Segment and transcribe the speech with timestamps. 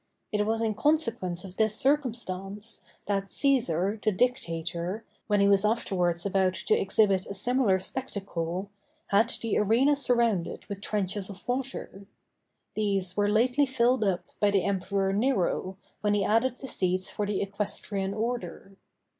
[0.31, 6.25] It was in consequence of this circumstance, that Cæsar, the Dictator, when he was afterwards
[6.25, 8.71] about to exhibit a similar spectacle,
[9.09, 12.07] had the arena surrounded with trenches of water.
[12.73, 17.27] These were lately filled up by the Emperor Nero, when he added the seats for
[17.27, 18.77] the equestrian order.